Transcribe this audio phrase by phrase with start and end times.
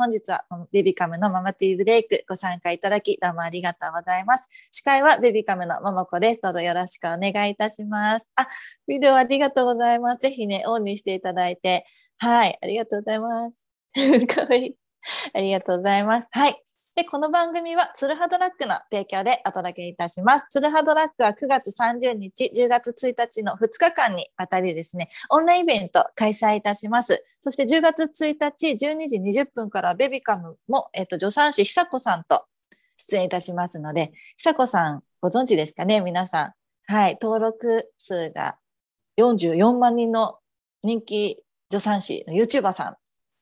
[0.00, 4.48] 本日はベビカムのママティーブレイクご参加いただき、どうもありがとうございます。
[4.70, 6.40] 司会はベビカムのママコです。
[6.42, 8.30] どうぞよろしくお願いいたします。
[8.34, 8.48] あ、
[8.88, 10.20] ビデオありがとうございます。
[10.20, 11.84] ぜひね、オンにしていただいて。
[12.16, 13.66] はい、ありがとうございます。
[14.26, 14.74] かわいい。
[15.34, 16.28] ありがとうございます。
[16.30, 16.69] はい。
[17.00, 20.44] で、この番組はツルハドラッグの提供でお届けいたします。
[20.50, 27.24] ツルハドラッグは9月30日、10月1日の2日間にわたりですね、オンラインイベント開催いたします。
[27.40, 32.44] そして10月1日、12時20分からベビカムも、えっと、助産師久子さんと
[32.96, 36.52] 出演いたしますので、久子さんご存知ですかね、皆さん。
[36.92, 38.58] はい、登録数が
[39.18, 40.36] 44万人の
[40.82, 41.38] 人気
[41.70, 42.96] 助産師の YouTuber さん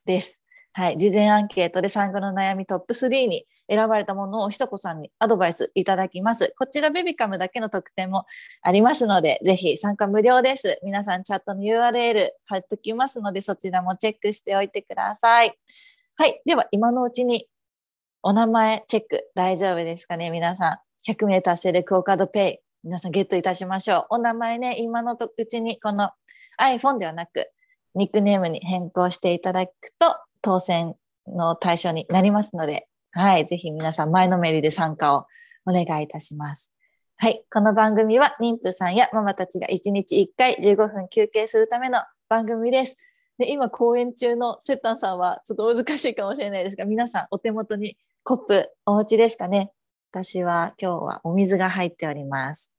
[0.05, 0.41] です。
[0.79, 6.53] はい、事前アンケートで産後の悩みトップ3に選ばれたものをひとこさんにアドバイスいただきます。
[6.57, 8.25] こちらベビカムだけの特典も
[8.61, 10.79] ありますので、ぜひ参加無料です。
[10.81, 15.53] 皆さんチャットの URL 貼っておきますので、そちらもチェックしておいてください。
[16.15, 17.49] はい、では今のうちに
[18.23, 21.11] お名前チェック大丈夫ですかね皆さん。
[21.11, 24.05] 100名達成でクオカードペイ皆さんゲットいたしましょう。
[24.11, 26.11] お名前ね、今のうちにこの
[26.57, 27.49] iPhone ではなく
[27.95, 30.07] ニックネームに変更していただくと
[30.41, 30.95] 当選
[31.27, 35.25] の対象になりますので、はい、ぜひ皆さん前のめりで参加を
[35.65, 36.73] お願いいたします。
[37.17, 42.97] はい、この番組は妊婦さんやママたちが1日1回15分休憩するための番組です。
[43.37, 49.71] で今講演中のセッタンさんはちょっと難しいかもしれないですが、皆さんお手元にコップお持ちですかね
[50.11, 52.73] 私は今日はお水が入っております。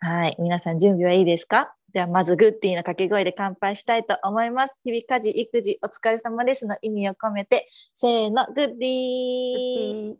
[0.00, 1.75] はい、皆さん準備はいいですか？
[1.96, 4.82] ではまずグッディの掛け声で乾杯したいと思います。
[4.84, 10.16] 日々家事、育児お疲れ様ですの意味を込めて、せーの、グッディー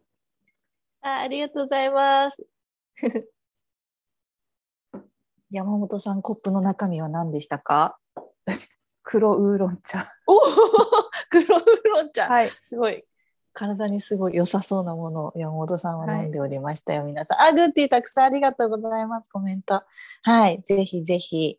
[1.02, 2.46] あありがとうございます。
[5.50, 7.98] 山本さん、コップの中身は何でしたか？
[9.02, 10.06] 黒ウーロン茶。
[10.26, 10.40] おお
[11.28, 12.26] 黒ウーロン茶。
[12.26, 12.48] はい。
[12.48, 13.04] すごい。
[13.56, 17.40] 体にすごい良さそうなものを山本さんは飲んでおりましたよ、はい、皆さん。
[17.40, 19.30] あ、グッディたくさんありがとうございます。
[19.30, 19.82] コメント。
[20.22, 20.60] はい。
[20.62, 21.58] ぜひぜひ、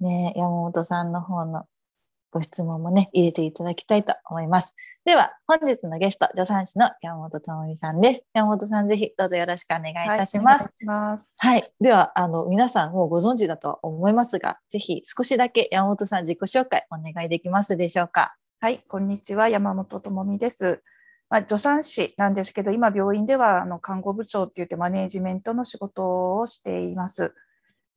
[0.00, 1.66] ね、山本さんの方の
[2.32, 4.74] ご質問もね、入れていただきたいと思います。
[5.04, 8.24] では、本日のゲスト、助産師の山本智美さんです。
[8.34, 10.84] 山本さん、ぜひどうぞよろしくお願いいたします。
[11.38, 18.34] はい、はい、では、あの、皆さんもうご存知だとは思いますが、ぜひ少しだけ山本さん自己紹介お願いできますでしょうか？
[18.60, 19.48] はい、こんにちは。
[19.48, 20.82] 山本智美です。
[21.30, 27.34] まあ、助産師なんですけど、今病院ではあの看護部長って言ってマネージメントの仕事をしています。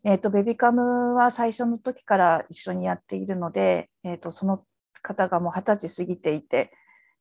[0.03, 4.66] えっ、ー、と、ベビカムは最初の時から一緒にやっているので、えっ、ー、と、その
[5.02, 6.72] 方がもう二十歳過ぎていて、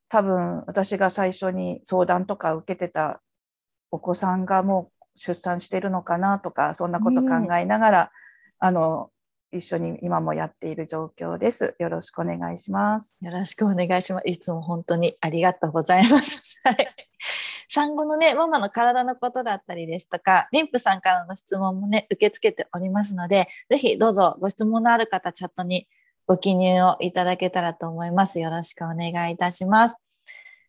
[0.09, 3.23] 多分私が最初に相談とか受けてた
[3.93, 8.01] お子さんがもう出産してるのかなとか、そんなこと考えながら、
[8.61, 9.11] うん、あの、
[9.53, 11.75] 一緒に今もやっている状況です。
[11.79, 13.25] よろしくお願いします。
[13.25, 14.29] よろしくお願いします。
[14.29, 16.61] いつも本当にありがとうございます。
[17.69, 25.89] 産後のね、ママの体のことだったりですとか、妊婦さんからの質問もね、受け付けておりますので、ぜひどうぞご質問のある方、チャットに
[26.27, 28.39] ご記入をいただけたらと思います。
[28.39, 30.01] よろしくお願いいたします。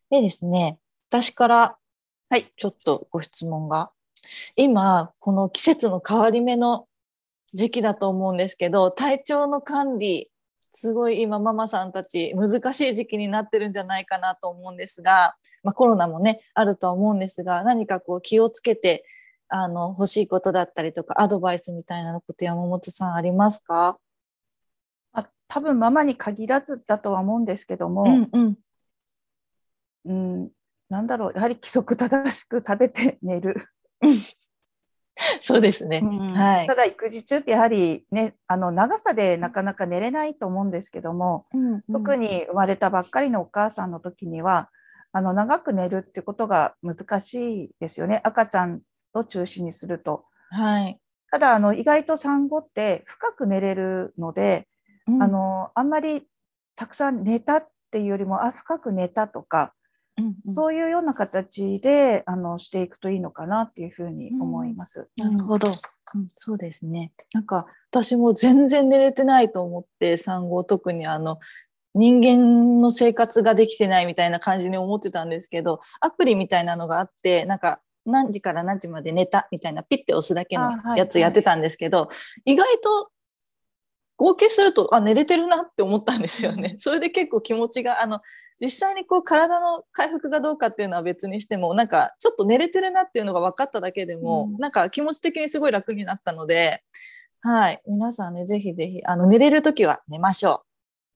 [0.09, 1.77] でですね、私から、
[2.29, 3.91] はい、ちょっとご質問が。
[4.55, 6.87] 今、この季節の変わり目の
[7.53, 10.29] 時期だと思うんですけど体調の管理
[10.71, 19.03] すごい今ママさんたち難しい時期になってるんじゃないかなと思うんですが、まあ、コロナもねあるとは思うんですが何かこう気をつけて
[19.49, 23.99] あの欲しいことだったりとかアドバイスみたいなこと山本さんありますか？
[25.11, 28.57] あ多分ママに限らずだとは思うんですけども、うんうん、
[30.05, 30.13] う
[30.45, 30.49] ん、
[30.89, 33.67] なんだろうやはり規則正しく食べて寝る。
[35.43, 44.69] そうですね、うん、はい、ただ育児中ってやはりねあの長さでなかなか寝れないと思うんですけども、うんうん、特に生まれたばっかりのお母さんの時には
[45.13, 48.21] あの長く寝るってことが難しいですよね。
[48.23, 48.81] 赤ちゃん
[49.13, 50.25] を中心にすると。
[50.51, 50.99] はい、
[51.31, 54.67] ただあの意外と産後って深く寝れるので、
[55.07, 56.23] うん、あのあんまり
[56.75, 59.73] たくさん寝たっていうよりもあ深く寝たとか
[60.21, 65.07] うんうん、そういうような形であのしていくといいのかなっていうふうに思います。
[65.21, 65.71] うん、なるほど、う
[66.17, 67.11] ん、そうですね。
[67.33, 71.39] なんか私も全然寝れてないと思って産後特にあの
[71.93, 82.13] 人間の生活ができてないみたいな感じに思ってたんですけどアプリみたいなのがあってなんか何時から何時まで寝たみたいなピッて押すだけのやつやってたんですけど、はいは
[82.45, 83.11] い、意外と
[84.21, 86.75] 合計するとあ寝れてるなって思ったんですよね。
[86.77, 88.21] それで結構気持ちがあの
[88.59, 96.83] 実際にこう体の回復がどうかっていうのは別にしてもなんかちょっと寝れてるなっていうのが分かっただけでも、うん、なんか気持ち的にすごい楽になったので、
[97.41, 100.61] はい、皆さんねぜひぜひあの寝れる時は寝ましょ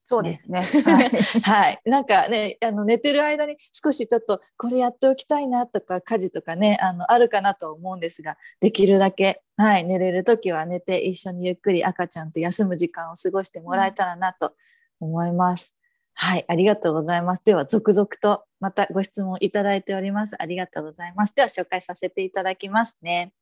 [0.08, 0.62] そうですね。
[0.62, 1.10] はい、
[1.42, 14.54] はい、なんかね、あの寝てる間に少しちょっとこれやっておきたいなとか家事とかね、あのあるかなと思うんですが、できるだけ、はい、寝れる時は寝て一緒にゆっくり赤ちゃんと休む時間を過ごしてもらえたらなと
[15.00, 15.74] 思います。
[16.14, 17.44] はい、ありがとうございます。
[17.44, 20.42] では続々とまたご質問いただいております。
[20.42, 21.34] ありがとうございます。
[21.36, 23.34] では紹介させていただきますね。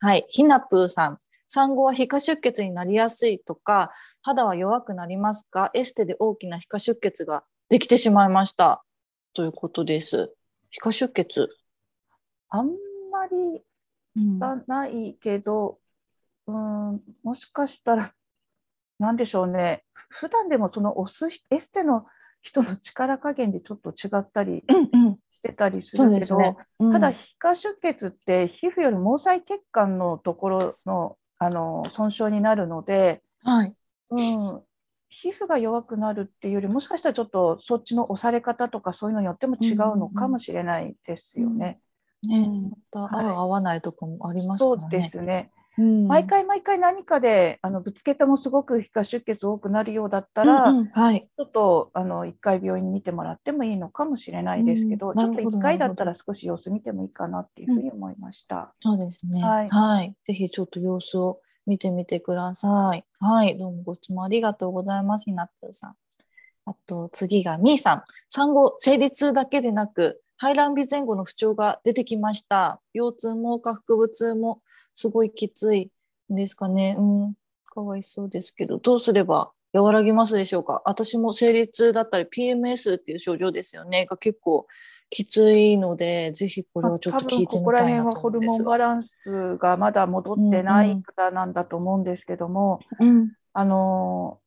[0.00, 1.20] はい、ひなぷーさん。
[1.48, 3.90] 産後は皮下出血になりやすいとか、
[4.22, 5.70] 肌は弱くなりますか？
[5.74, 8.84] エステで大きな皮下出血ができてしまいました。
[9.34, 10.30] ということです。
[10.70, 11.48] 皮下出血。
[12.50, 12.68] あん
[13.10, 13.62] まり
[14.38, 15.78] がないけど、
[16.46, 18.10] うん、ん、もしかしたら、
[18.98, 19.84] なんでしょうね。
[19.94, 22.06] 普段でもその押すエステの
[22.40, 24.64] 人の力加減でちょっと違ったり
[25.32, 33.74] してたりするけど、ねうん、ただ皮下出血って皮膚より毛細血管のところのあの損傷になるので、はい、
[34.10, 34.62] うん、
[35.08, 41.80] 皮膚が弱くなるっていうよりもしかしたらちょっとそっちの押され方とかそういうのによっても違うのかもしれないですよね。
[42.26, 42.48] ね、
[42.92, 44.80] また合う合わないとかもありますからね。
[44.80, 45.52] そうですね。
[45.78, 58.74] うん、毎回毎回何かであのぶつけてもすごく皮下出血多くなるようだったら、うんうん、はい、ちょっとあの1回病院に見てもらってもいいのかもしれないですけど、うん、ちょっと1回だったら少し様子見てもいいかなっていうふうに思いました。
[58.82, 63.04] そうですね、はい、はい、ぜひちょっと様子を見てみてください。
[63.20, 65.94] はい、どうもご質問ありがとうございます、ひなっぷーさん。
[66.64, 68.02] あと次がみーさん。
[68.28, 72.80] 産後、生理痛だけでなく、排卵日前後の不調が出てきました。
[72.94, 74.60] 腰痛も下腹部痛も
[74.98, 75.92] すごいきつい
[76.32, 76.96] んですかね。
[76.98, 77.34] うん、
[77.66, 80.82] かわいそうですけど、どうすれば和らぎますでしょうか。
[80.86, 84.06] 私も生理痛だったり PMS っていう症状ですよね。
[84.06, 84.66] が結構
[85.08, 88.08] きついので、ぜひこれをちょっと聞いてみたいなと思うんですが。
[88.08, 94.40] ここら辺はホルモンバランスがまだ戻ってない方なんだと思うんですけども、うんうん、あの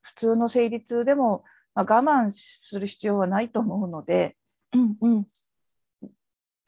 [0.00, 4.38] 普通の生理痛でも、まあ、我慢する必要はないと思うので、
[4.72, 5.26] うんうん、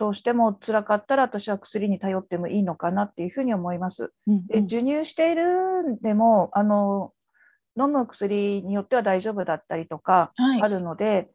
[0.02, 4.12] どうしても辛かったら私は薬に頼ってもいいのかなっていうふうに思います。
[4.26, 7.12] うんうん、で授乳しているんでもあの
[7.78, 11.28] 飲む薬によっては大丈夫だったりとかあるので、はい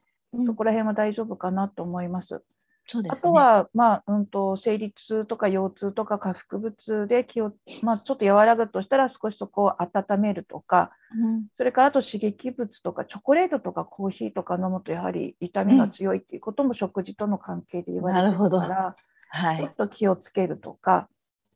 [0.46, 2.44] そこら辺は大丈夫かなと思います。
[2.89, 7.51] そうですね、あとは、まあうんと、生理痛とか腰痛とか下腹部痛で気を、
[7.84, 18.95] まあ、ちょっと和らぐとしたら少しそこを温めるとか、うん、それからあと刺激物とかチョコレートとかコーヒーとか飲むとやはり痛みが強いっていうことも食事との関係で言われてるから、
[19.31, 21.10] はい、ちょっと気をつけるとか、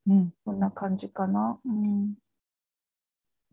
[0.07, 1.57] うん、こんな感じかな。
[1.65, 2.15] うん、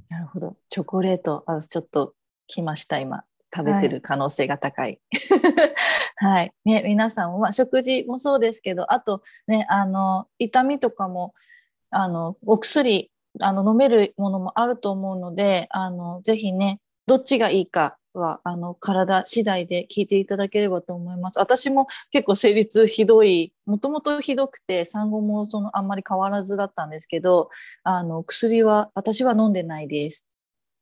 [0.08, 0.56] なるほど。
[0.68, 2.14] チョコレートあちょっと
[2.48, 3.22] 来ました今。
[3.54, 4.86] 食べてる可能性が高い。
[4.86, 5.00] はい、
[6.20, 11.32] はい、ね、皆さんも、まあ、食事もそうですけどあとねあの痛みとかも
[11.90, 13.10] あのお薬
[13.40, 21.38] あの飲めるものもあると思うのであのぜひねどっちがいいかはあの体次第で聞いていただければと思います。
[21.38, 27.50] 私も結構生理痛ひどいもともとひどくて産後もそのあんまり変わらずだったんですけど
[27.84, 30.26] あの薬は私は飲んでないです。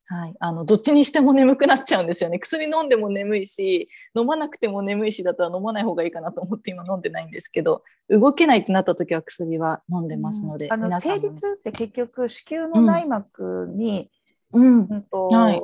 [0.08, 2.38] はい、あのどっちにしても眠くなっちゃうんですよね。
[2.38, 14.08] 薬飲んでも眠いし飲まなくても眠いしだったら飲まない方がいいかなと思って今飲んでないんですけど動けないってなった時は薬は飲んでますので、うん、あの生理痛って結局子宮の内膜に、
[14.52, 15.02] うん、うん。
[15.02, 15.60] とはい、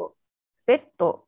[0.66, 1.24] ベッド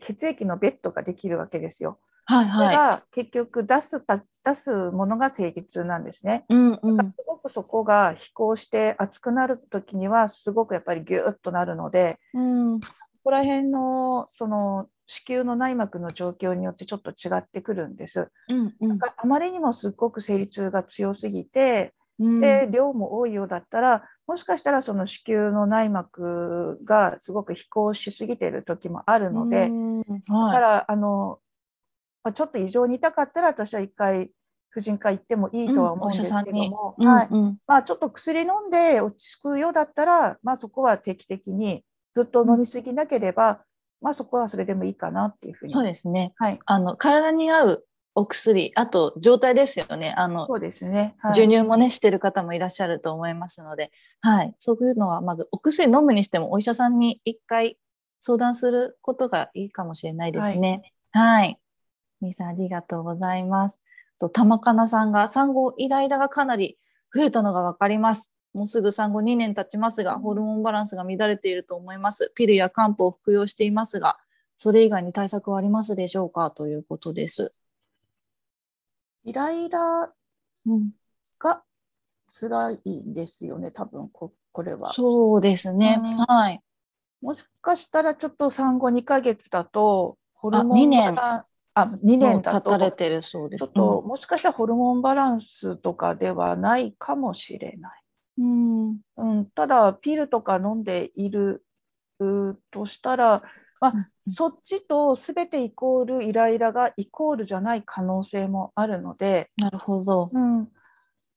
[0.00, 1.98] 血液のベッドができるわけですよ。
[2.26, 4.04] はいはい、それが結局出す
[4.44, 6.44] 出すものが生理痛なんですね。
[6.48, 12.88] うんうん、すごくそこが飛行して熱くなる時にはすごくやっぱりギュッとなるので、うん、こ
[13.24, 18.28] こら辺のその子宮の内膜の状況によってちょっと違ってくるんです。
[18.48, 31.38] うんうん、あまりにもすっごく生理痛が強すぎて、うん、で量も多いようだったらもしかしたらその子宮の内膜がすごく飛行しすぎてる時もあるので、はい、だからあの
[32.26, 34.32] まあ、ちょっと異常に痛かったら私は一回
[34.70, 37.28] 婦人科行ってもいいとは思うんですけども、はい。
[37.68, 41.84] まあ、ちょっと薬飲んで落ち着くようだったら、まあ、そこは定期的に
[42.16, 43.60] ずっと飲みすぎなければ、
[44.00, 45.72] まあ、そこはそれでもいいかなっていうふうに。
[45.72, 47.84] そうですね、はい、あの体に合う
[48.16, 50.12] お薬あと状態ですよね。
[50.16, 57.78] あのそうですね、はい、授乳もねしてる方もいらっしゃると思いますので、はい、そういうのはまずお薬飲むにしてもお医者さんに一回
[58.18, 60.92] 相談することがいいかもしれないですね。
[61.12, 61.58] はい、はい
[62.20, 63.80] みさんありがとうございます。
[64.18, 66.78] と玉かなさんが産後イライラがかなり
[67.14, 68.32] 増えたのがわかります。
[68.54, 72.32] もうすぐ産後2年経ちますが、ホルモンバランスが乱れていると思います。
[72.34, 74.18] ピルや漢方を服用していますが、
[74.56, 76.50] それ以外に対策はありますでしょうか？
[76.50, 77.52] ということです。
[79.24, 80.10] イライラ
[81.38, 81.62] が
[82.28, 84.94] 辛いんですよね、多分ここれは。
[84.94, 86.00] そうですね。
[86.26, 86.62] はい。
[87.20, 91.44] もしかしたらちょっと産後2ヶ月だと、ホルモあ2ン年バラン
[91.78, 93.66] あ2年だと、れてるそうです。
[93.66, 98.02] ちょっともしかしたらホルモンバランスとかではないかもしれない。
[98.38, 101.66] うん、うん、ただ、ピルとか飲んでいる
[102.18, 103.42] うとしたら、
[103.78, 110.28] まあうんそっちと全てイコールイライラがイコールじゃない可能性もあるので、なるほど。
[110.32, 110.68] うん、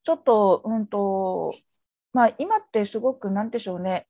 [0.04, 1.52] ちょっと,、うんと
[2.14, 4.08] まあ、今ってすごくなんでしょうね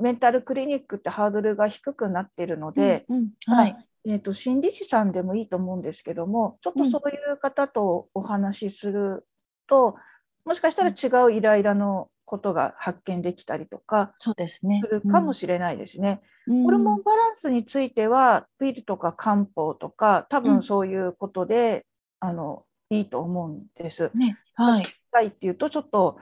[0.00, 3.76] メンタルクリニックってハードルが低くなっているので、うんうんはい。
[4.06, 9.26] えー、と心理師さんでもいいと思うんですけどもちょっとそういう方とお話しする
[9.68, 9.96] と、
[10.44, 14.82] もしかしたら違うイライラのことが発見できたりとかそうですね。
[14.84, 16.20] するかもしれないですね。
[16.46, 21.84] うんホルモンバランスについてはピルとか漢方とか多うん分そういうことで、
[22.20, 24.10] あのいいと思うんです。
[24.14, 24.86] ね、はい。
[25.12, 26.18] 剤っていうとちょっと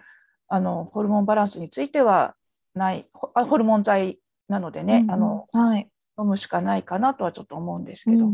[0.48, 2.34] あのホルモンバランスについては
[2.76, 4.18] ないホあホルモン剤
[4.48, 5.90] なのでね、うんあのはい。
[6.18, 8.32] 飲むしかないかなとはちょっと思うんですけど、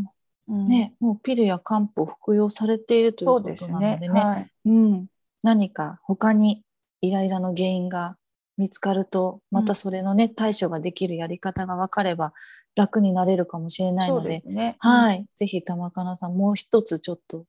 [0.48, 4.08] ね、もうピルや漢方服用されているということなのでね。
[4.08, 4.20] ね。
[4.20, 5.06] はい、うん、
[5.42, 6.62] 何か他に
[7.00, 8.16] イライラの原因が
[8.56, 12.32] 見つかるとまたそれのね、対処ができるやり方が分かれば
[12.76, 14.28] 楽になれるかもしれないので。
[14.28, 14.76] ですね。
[14.78, 17.46] はい、ぜひ玉かなさんもう一つちょっと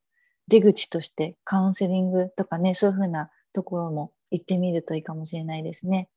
[0.47, 6.09] 出口としてカウンセリングとかねそういうふうなところも行ってみるといいかもしれないですね。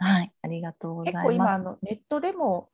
[0.00, 1.54] はい、ありがとうござい結構今ます。
[1.54, 2.70] あのネットでも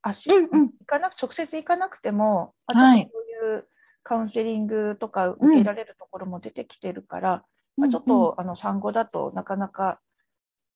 [0.00, 3.68] 足、うんうん行かなく直接行かなくても、あはいそういう
[4.02, 7.44] カウンセリングとか受けられるところも出てきてるから、
[7.76, 10.00] まあ、ちょっと、あの産後だとなかなか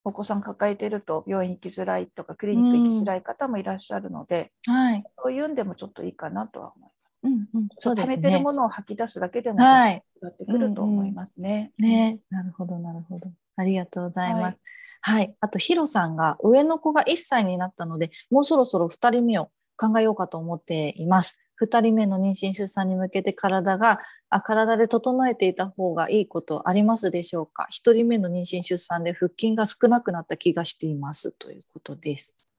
[0.04, 6.90] お子さん抱えてると病院行きづらいとかクリニック行きづらい方もいらっしゃるので、はい、そういうんでもちょっといいかなとは思い
[7.24, 7.76] うんうん、ます。
[7.78, 8.52] そうですね溜めてるも。
[8.52, 11.72] のを吐き出すだけでもはってくると思いますね。
[11.78, 13.30] ね、なるほど、なるほど。
[13.56, 14.60] ありがとうございます。
[15.00, 21.38] はい、あとヒロさんが上の子が1歳になったので、もうそろそろ2人目を考えようかと思っています。
[21.60, 32.52] 2人目の妊娠出産に向けて体があ体で整えていた方がいいことありますでしょうか？1人目の妊娠出産で腹筋が少なくなった気がしていますということです。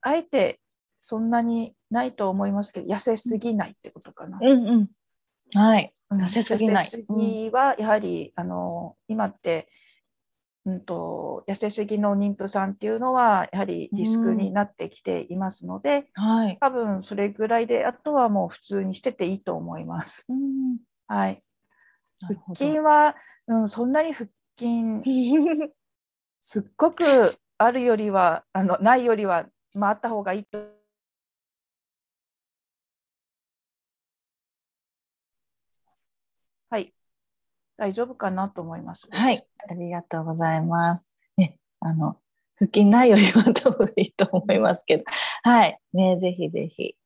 [0.00, 0.60] あえて
[1.00, 4.38] そんなにないと思いますけど、痩せすぎないってことかな。
[4.40, 4.88] うんうん。
[5.54, 5.94] はい。
[6.14, 9.68] うん痩せすぎない痩せすぎはやはり、あの今って、
[10.66, 16.58] うん、と痩せすぎの妊婦さんっていうのはやはりリスクになってきていますので、はい。
[16.60, 20.24] 多分それぐらいであとはもう普通にしてていいと思います。
[20.28, 20.78] うん。
[21.06, 21.42] はい、
[22.20, 22.84] 腹筋ど。
[22.84, 23.14] は、
[23.46, 25.02] うん、そんなに腹筋
[26.42, 30.58] すっごくあるよりはあのないよりは、まあ、あった方がいいと。
[36.70, 36.92] はい、
[37.76, 39.06] 大丈夫かなと思います。
[39.10, 41.04] はい、ありがとうございます。
[41.36, 42.16] ね、あの、
[42.56, 45.04] 腹筋ないよりは多分いいと思いますけど。
[45.42, 46.96] はい、ね、ぜひぜひ。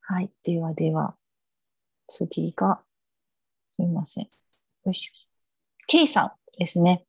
[0.00, 1.16] はい、ではでは、
[2.08, 2.82] 次が、
[3.76, 4.28] すみません。
[4.84, 5.12] よしょ。
[5.86, 7.04] ケイさんですね。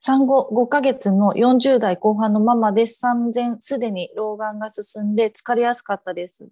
[0.00, 2.98] 産後5ヶ月の40代後半のママです。
[2.98, 6.48] 産前すでに老眼が進んで疲れやすかったです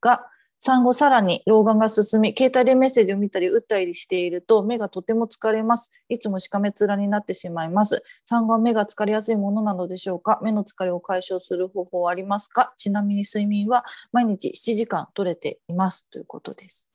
[0.00, 5.90] が、産後さらに老眼が進み、携帯でメッセージを見たり打ったりしていると目がとても疲れます。
[6.08, 8.02] いつもしかめ面になってしまいます。
[8.24, 10.40] 産後は目が疲れやすいものなのでしょうか？
[10.42, 12.72] 目の疲れを解消する方法はありますか？
[12.76, 16.88] ちなみに睡眠は毎日7時間取れていますということです。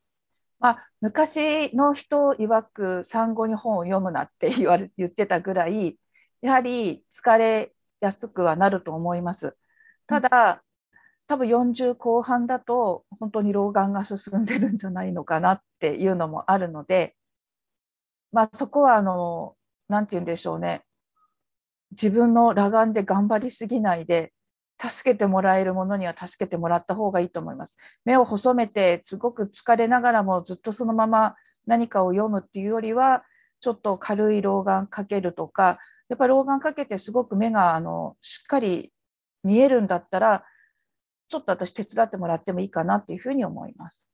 [0.60, 5.98] まあ、昔の人曰く産後に本を読むなって言われ言ってたぐらい
[6.42, 9.56] やはり疲れやすくはなると思います。
[10.08, 10.62] ただ、
[11.32, 17.16] 多分40後半だと本当に老眼が進んでるんじゃないのかなっていうのもあるので、
[18.34, 19.56] まあ、そこはあの
[19.88, 20.82] 何て言うんでしょうね
[21.92, 24.34] 自分の裸眼で頑張りすぎないで
[24.78, 27.78] 助けてもらえるものには助けてもらった方がいいと思います。
[28.04, 31.36] 目を細めてすごく疲れながらもずっとそのまま
[31.66, 33.24] 何かを読むっていうよりは
[33.62, 35.78] ちょっと軽い老眼かけるとか
[36.10, 38.92] やっぱり老眼かけてすごく目があのしっかり
[39.46, 40.44] 見えるんだったら
[41.32, 44.12] ちょっと私手伝ってもらってもいいかなっていうふうに思います。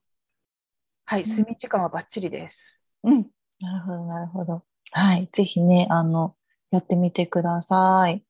[1.06, 2.86] はい、睡眠時間はバッチリです。
[3.04, 3.26] うん。
[3.60, 4.62] なるほど、なるほど。
[4.92, 5.28] はい。
[5.32, 6.36] ぜひね、あの、
[6.70, 8.24] やってみてください。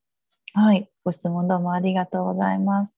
[0.53, 0.89] はい。
[1.03, 2.93] ご質問どうもありがとうございます。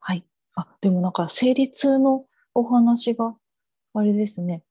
[0.00, 0.24] はい。
[0.56, 3.36] あ、でもなんか生理痛のお話が、
[3.94, 4.64] あれですね。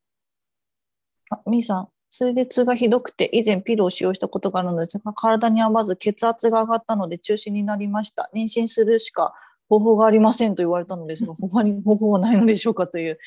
[1.30, 8.30] あ、みーさん、生理痛がひどくて以前ピルを使用したことがあるのですが、体に合わず血圧が上がったので中止になりました。
[8.36, 9.34] 妊娠するしか
[9.80, 13.18] 方法がありませんと言われたのですが、 他に方法はないのでしょうかという。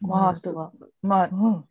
[0.00, 1.64] まあ、コメントがまあ、うん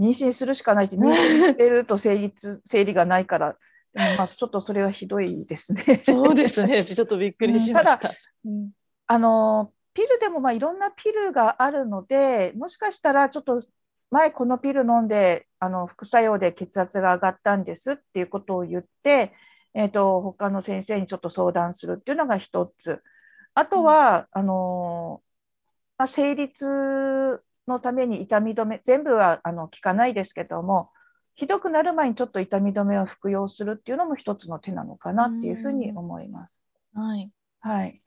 [0.00, 3.56] 妊娠するしかないって妊娠してると生理痛生理がないから
[4.16, 5.82] まあちょっとそれはひどいですね。
[5.96, 6.84] そうですね。
[6.86, 8.10] ちょっとびっくりしました。
[8.44, 8.70] うん、
[9.06, 13.60] あのピルでもまあいろんなピルがあるので、もしかしたらちょっと
[14.10, 19.32] 前このピル飲んであの副作用で血圧が上がったんですっていうことを言って、
[19.74, 23.02] えーと、他の先生にちょっと相談するっていうのが一つ。
[23.58, 25.22] あとは、うん、あの
[25.98, 30.90] まあ、生理痛のために痛み止め全部はあの効かないですけども
[31.34, 36.62] ひどくなる前にちょっと痛み止めを服用するっていうのも一つの手なのかなっていうふうに思います。
[36.94, 38.00] はい、はい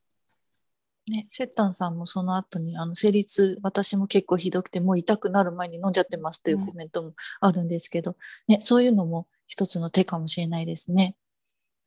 [1.09, 8.15] ね、セッタンさんもその後にあの生理痛私も結構ひどくてもう痛くなる前に飲んじゃってますというコメントもあるんですけど、
[8.47, 11.15] ね、そういうのも一つの手かもしれないですね。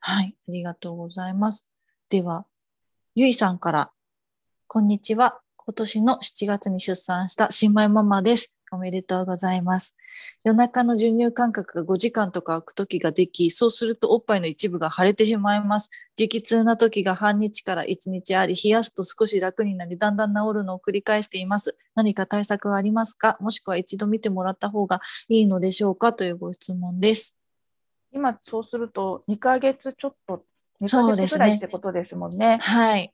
[0.01, 1.67] はい、ありがとうございます。
[2.11, 2.47] では、
[3.17, 3.93] ゆいさんから、
[4.67, 5.39] こんにちは。
[5.55, 8.53] 今年の7月に出産した新米ママです。
[8.73, 9.95] おめでとうございます。
[10.43, 15.91] 夜中の授乳間隔が5時間とか空く時ができ、そうするとおっぱいの一部が腫れてしまいます。
[16.17, 21.79] 激痛な時が半日から1日あり、冷やすと少し楽になり、だんだん治るのを繰り返しています。
[21.95, 23.37] 何か対策はありますか？
[23.41, 26.15] もしくは一度見てもらった方がいいのでしょうか？
[26.15, 27.37] というご質問です。
[28.13, 30.43] 今そうすると2ヶ月ちょっと
[30.81, 32.39] 2ヶ月ぐらいってことですもんね。
[32.39, 33.13] ねはい。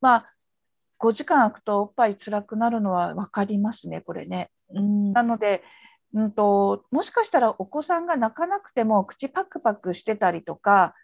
[0.00, 0.34] まあ
[0.98, 4.50] 5時間空くとおっぱい辛くなるのは分かりますねこれね。
[4.70, 5.62] うん、なので、
[6.14, 10.94] うんと、もしかしたらお子さんが泣かなくても口パクパクしてたりとか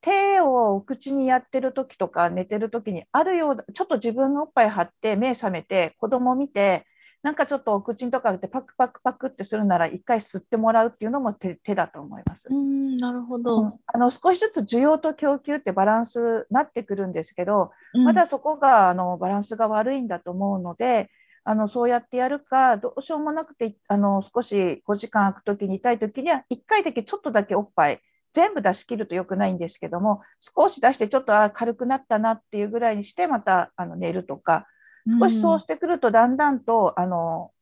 [0.00, 6.86] 手をお口にやってる時とか寝てる時にあるようちょっと自分のおっぱい張って目覚めて子供見て
[7.22, 12.48] なんかちょっとお口とかでパクパクパクってするなら一回吸ってもらうっていうのも手手だと思います。
[12.50, 21.10] うんなるほど、うん、あの少しずつ需要と供給ってバランスなってくるんですけど、うん、まだそこがあのバランスが悪いんだと思うので
[21.44, 28.00] あのそうやってやるかどうしようもなくてあの少し5時間空く時に痛い時には1回だけちょっとだけおっぱい
[28.32, 34.66] 全部出し切ると良くないんですけども少し出してちょっとあ軽くなったなっていうぐらいにしてまたあの寝るとか
[35.08, 37.52] 少しそうしてくるとだんだんと、あの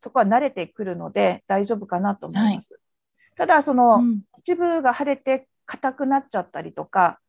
[0.00, 2.74] そこは慣れてくるので大丈夫かなと思います。
[2.74, 7.20] はい、ただその、うん、一部が腫れて硬くなっちゃったりとか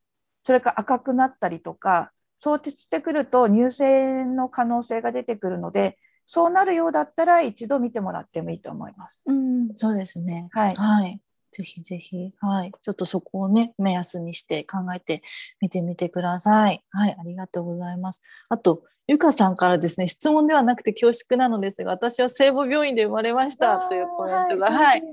[0.43, 9.23] それから赤くなったりとかそうしてくると乳腺の可能性が出てくるのでそうなるようだったら一度見てもらってもいいと思います。
[9.27, 10.47] うん、そうですね。
[10.51, 10.75] はい。
[10.75, 11.19] はい。
[11.51, 12.71] ぜひぜひ、はい。
[12.81, 15.21] ちょっとそこをね、目安にして考えて
[15.59, 16.83] みてみてください。
[16.91, 17.15] はい。
[17.19, 18.21] ありがとうございます。
[18.49, 25.03] あと、ゆかさんからですね、質問ではなくて恐縮なのですが、私は聖母病院で生まれましたというコメントが、はい。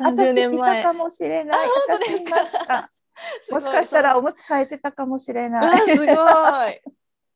[0.00, 0.82] 30年前。
[0.82, 1.66] かもしれない。
[1.88, 2.90] 本当ですか？
[3.50, 5.80] もしかしたらおむつ替えてたかもしれない。
[5.80, 6.16] すごい。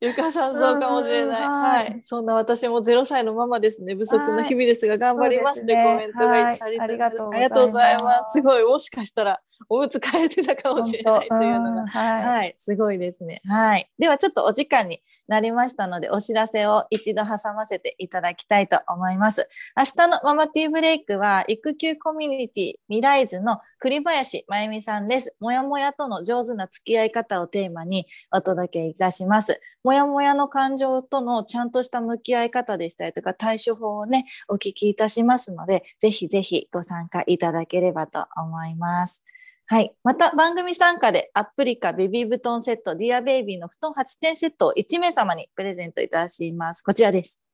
[0.01, 1.41] ゆかさんそうかもしれない。
[1.41, 3.95] はい、そんな私も0歳のママですね。
[3.95, 8.33] 不足の日々ですが頑張りますってコメントがいたり、ありがとうございます。
[8.33, 13.41] すごいもしかしたらおむつ変えてたかもしれないというのが、はい、はい、すごいですね。
[13.45, 13.89] はい。
[13.97, 19.47] ではちょっとお時間になりましたのでお知らせを一度挟ませていただきたいと思います。
[19.77, 25.35] 明日のママティーブレイクは育休コミュニティ未来図の栗林真由美さんです。
[25.39, 29.61] もやもやとの上手な付き合い方をテーマにお届けいたします。
[29.83, 39.23] もやもやの感情とのちゃんとした向き合い方でしたりとか対処法をね、お聞きいたしますので、ぜひぜひご参加いただければと思います。
[39.67, 39.93] はい。
[40.03, 46.81] また番組参加でアップリカベビー布団セット、ディアベイビーの布団8点セットを1名様にプレゼントいたします。
[46.81, 47.44] こちらです。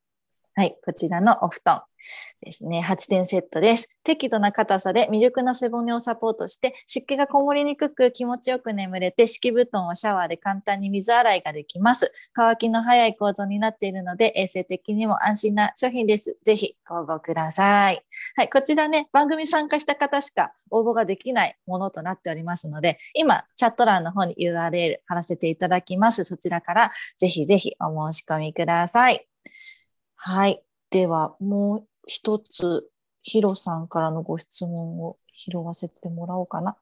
[0.56, 0.76] はい。
[0.84, 1.84] こちらのお布団。
[2.44, 2.84] ですね。
[2.86, 3.88] 8点セットです。
[4.04, 12.12] 適度な硬さで未熟な背骨をサポートして、湿気がこもりにくく気持ちよく眠れて、敷布団をシャワーで簡単に水洗いができます。
[12.34, 16.38] 乾きの早い構造になっているので、衛生的にも安心な商品です。
[16.44, 18.04] ぜひご応募ください。
[18.36, 26.24] はい、こちらね、番組参加した方しか応募ができないものとなっておりますので、今、チャット欄の方に URL 貼らせていただきます。
[26.24, 29.31] そちらからぜひぜひお申し込みください。
[30.24, 30.62] はい。
[30.92, 32.88] では、もう一つ、
[33.24, 36.78] ヒロさんからのご質問を拾わせてもらおうかな。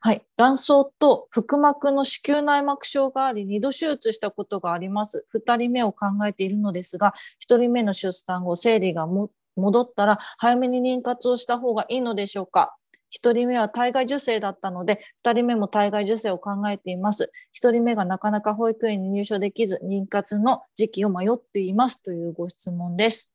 [0.00, 0.22] はい。
[0.36, 0.66] 卵巣
[1.00, 5.26] と腹膜の子宮内膜症があり、2度手術したことがあります。
[5.28, 12.76] 2人目を考えているのですが、1人目の出産後、生理が戻ったら早めに妊活をした方がいいのでしょうか？
[13.14, 17.30] 1人目は体外受精だったので、2人目も体外受精を考えています。
[17.52, 23.32] 1人目がなかなか保育園に入所できず、妊活の時期を迷っていますというご質問です。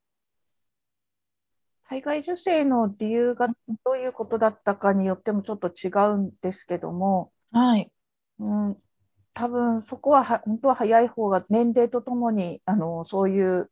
[1.88, 3.48] 体外受精の理由が
[3.84, 7.92] どういうことだったかによってもちょっと違うんですけども、はい、
[8.38, 8.78] うん、
[9.34, 13.72] 多分そこは本当は早い方が年齢とともにあのそういう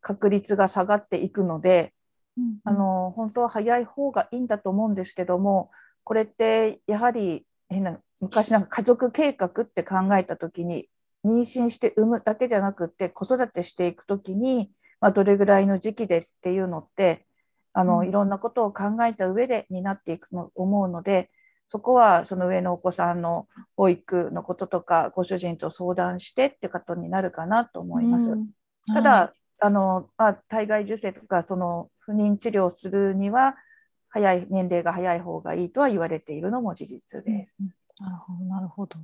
[0.00, 1.94] 確率が下がっていくので、
[2.36, 5.70] うんうん、あの本当は早い方がいいんだと思うんですけども
[6.04, 10.88] これってやはり変な昔なんか家族計画って考えた時に
[11.24, 17.26] 妊娠して産むだけじゃなくって子育てしていく時に、まあ、どれぐらいの時期でっていうのって
[17.72, 18.08] あの、うん。
[18.08, 21.30] いろんなことを考えた上でになっていくと思うので
[21.70, 28.32] そこはその上のお子さんの保育のこととかご主人と相談してってことになるかなと思います。
[28.32, 28.48] うん。
[28.92, 33.56] ただ、あのまあ、体外受精とかその不妊治療するには
[34.08, 37.56] 早い年齢が早い方がいいとは言われているのも事実です。
[38.00, 38.98] なるほど、なるほど。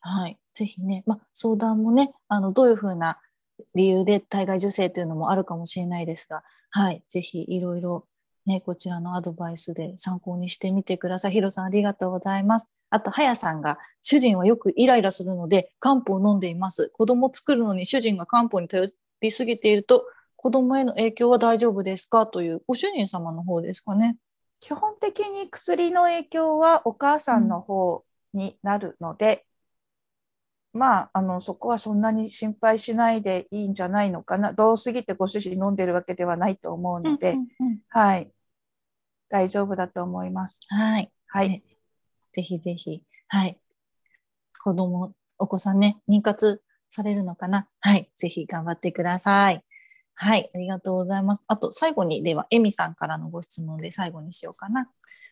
[0.00, 0.38] はい。
[0.54, 3.18] ぜひね、まあ、相談もね、あの、どういうふうな
[3.74, 7.02] 理由で体外受精というのもあるかもしれないですが、はい。
[7.08, 8.06] ぜひいろいろ
[8.46, 11.32] ね、こちらのアドバイスで参考にしてみてください。
[11.32, 12.70] ヒロさんありがとうございます。
[12.90, 16.90] あと、はやさんが、主人はよくイライラするので、漢方を飲んでいます。
[16.90, 18.86] 子供を作るのに主人が漢方に頼
[19.22, 20.04] りすぎていると、
[20.44, 22.26] 子供への影響は大丈夫ですか？
[22.26, 24.18] という、ご主人様の方ですかね。
[24.60, 28.04] 基本的に薬の影響はお母さんの方
[28.34, 29.46] になるので、
[30.74, 34.52] まあ、あのそこはそんなに心配しないでいいんじゃないのかな。
[34.52, 38.30] どうすぎてご主人飲んでるわけではないと思うので、うんうんうんはい。
[39.30, 40.60] 大丈夫だと思います。
[40.68, 41.10] はい。
[41.28, 41.48] はい。
[41.48, 41.62] ね
[42.32, 43.58] ぜひぜひ、はい。
[44.62, 47.66] 子供、お子さんね、妊活されるのかな？
[47.80, 48.10] はい。
[48.14, 49.64] ぜひ頑張ってください。
[50.14, 50.50] はい。
[50.54, 51.44] ありがとうございます。
[51.48, 54.88] あと、最後に、では、エミさんからのご質問で最後にしようかな。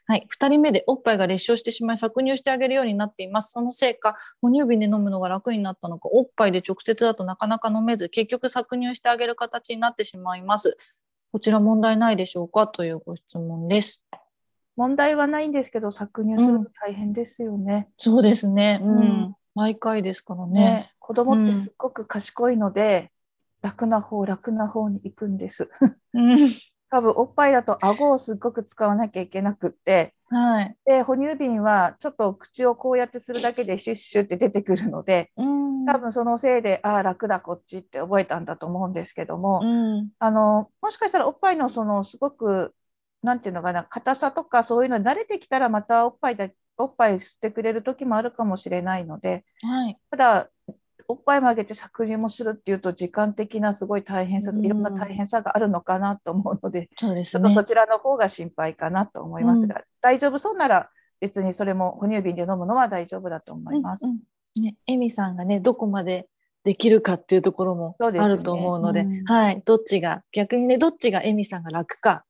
[0.06, 0.26] はい。
[0.28, 3.52] 二人目でおっぱいが裂傷してしまい、搾乳してあげるようになっています。
[3.52, 10.76] そのせいか、哺乳瓶で飲むのが楽になったのか、おっぱいで直接だとなかなか飲めず、結局搾乳してあげる形になってしまいます。
[11.30, 12.66] こちら問題ないでしょうか？
[12.66, 14.04] というご質問です。
[14.76, 17.88] 問題はないんですけど、搾乳するの大変ですよね。
[17.98, 18.80] そうですね。
[18.82, 18.98] うん。
[18.98, 20.60] うん毎回ですからね。
[20.60, 23.10] ね子供ってすっごく賢いので、
[23.62, 25.70] 楽な方、楽な方に行くんです。
[26.14, 26.48] うん。
[26.90, 30.76] 多分おっぱいだと顎をすっごく使わなきゃいけなくって、はい。
[30.84, 35.86] で哺乳瓶はちょっと口をこうやってするだけでシュッシュって出てくるのでうん。
[35.86, 39.66] 多分そのせいでああ楽だこっちって覚えたんだと思うんですけども、う
[40.02, 40.10] ん。
[40.18, 42.74] あのもしかしたらおっぱいのそのすごく
[43.22, 49.98] なんていうのかな硬さとかそういうのに慣れてきたらまたおっぱいだおっぱい吸ってくれる時もあるかもしれないのではい。
[50.10, 50.50] ただ
[51.12, 56.88] おっぱいもあげて搾乳もするっていうと時間的なすごい大変さうんいろんな大変さがあるのかなと思うので。
[56.98, 57.60] そうですねちょっと。
[57.60, 60.88] そちらの方が心配かなと思いますが、大丈夫そうなら
[61.20, 64.06] 別にそれも哺乳瓶で飲むのは大丈夫だと思います。
[64.06, 64.20] うんうん
[64.60, 66.28] ね、エミさんがね、どこまで
[66.64, 69.62] できるかっていうところもあると思うので、うんはい。
[69.64, 72.24] どっちが、逆にね、どっちがエミさんが楽か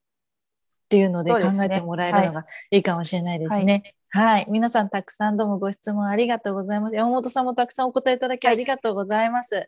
[0.93, 3.95] っていうので考えてもらえるのがいいかもしれないですね。
[4.09, 4.45] はい。
[4.47, 6.95] 皆さんたくさんどうもご質問ありがとうございます。
[6.95, 9.67] 山本さんもたくさんお答えいただきありがとうございます。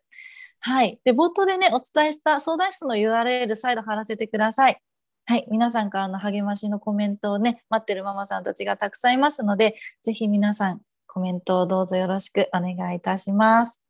[0.59, 0.99] はい。
[1.03, 4.77] で、冒頭でね、お伝えした相談室の URL 再度貼らせてください。
[5.25, 5.47] はい。
[5.49, 13.81] 皆さんからの励ましのコメントをね、待ってるママさんたちがたくさんいますので、ぜひ皆さんコメントをどうぞよろしくお願いいたします。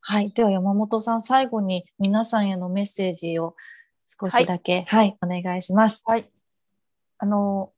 [0.00, 0.30] はい。
[0.30, 3.56] では山本さん、最後に皆さんへのメッセージを
[4.20, 6.02] 少しだけ、はい、お願いします。
[6.06, 6.30] はい。
[7.18, 7.72] あの、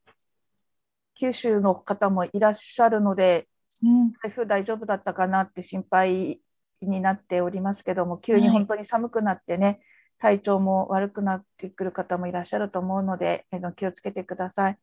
[1.15, 3.49] 九州の方もいらっしゃるので、
[3.83, 4.13] うん。
[4.23, 6.41] 台風大丈夫だったかなって心配
[6.83, 9.81] になっておりますけども、急にはい本当に寒くなってね、
[10.19, 14.79] 体調も悪くなってくる方もいらっしゃると思うので、えの気をつけてください。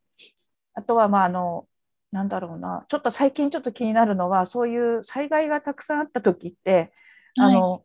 [0.73, 1.67] あとは、まあ、あの、
[2.11, 6.91] なんだろうな、ちょっと最近ちょっと気になるのは、そういう災害がたくさんあった時って、
[7.39, 7.83] あの、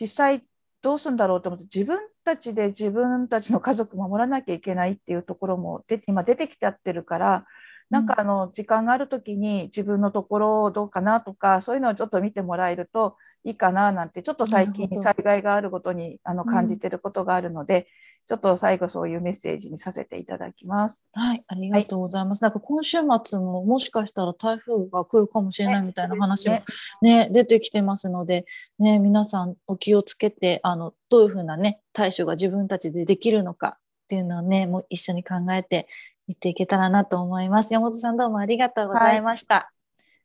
[0.00, 0.44] 実際
[0.82, 7.46] どうするんだろうと思って、自分たちで自分たちの家族守らなきゃいけないっていうところもで今出てきちゃってるから、
[7.90, 16.50] なんかあの時間がある時に自分のところどうかなとかそういうのをちょっと見てもらえるといいかななんてちょっと最近災害があることにあのうん。
[16.50, 17.86] 感じてることがあるので、
[18.28, 21.10] ちょっと最後そういうメッセージにさせていただきます。
[21.14, 22.42] はい、ありがとうございます。
[22.42, 26.56] なんか今週末ももしかしたら台風が来るかもしれないみたいな話も
[27.02, 28.46] ねね、出てきてますので、
[28.78, 35.86] ね、皆さんお気をつけて、あの、どういうふうなね、対処が自分たちでできるのかっていうのをね、もう一緒に考えて
[36.26, 37.72] いっていけたらなと思います。
[37.72, 39.70] 山本さんどうもありがとうございました。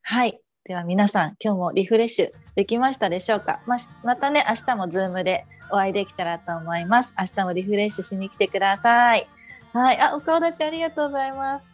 [0.02, 0.42] はい。
[0.64, 3.62] では皆さん、今日もリフレッシュできましたでしょうか？
[3.66, 7.14] ましまたね、明日もズームでお会いできたらと思います。
[7.20, 9.28] 明日もリフレッシュしに来てください。
[9.74, 10.00] はい。
[10.00, 11.66] あ、お顔出しありがとうございます。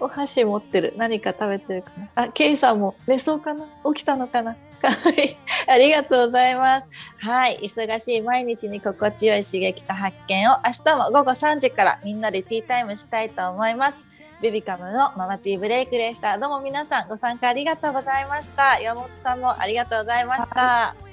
[0.00, 0.94] お箸持ってる。
[0.96, 2.08] 何か食べてるかな。
[2.14, 5.36] あ、ケイさんも寝そうかな起きたのかなかわいい。
[5.68, 6.88] ありがとうございます。
[7.18, 7.58] はい。
[7.62, 14.04] 忙しい毎日に心地よい刺激と発見を明日も午後3時からみんなでティータイムしたいと思います。
[14.40, 16.38] ベビカムのママティーブレイクでした。
[16.38, 18.80] どうも皆さんご参加ありがとうございました。
[18.80, 21.07] 山本さんもありがとうございました。